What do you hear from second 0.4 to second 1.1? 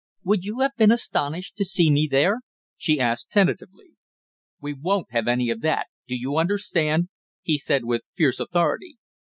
you have been